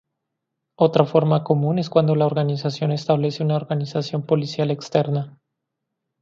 Otra 0.79 1.05
forma 1.05 1.43
común 1.43 1.77
es 1.77 1.91
cuando 1.91 2.15
la 2.15 2.25
organización 2.25 2.91
establece 2.91 3.43
una 3.43 3.55
organización 3.55 4.25
policial 4.25 4.71
externa. 4.71 5.37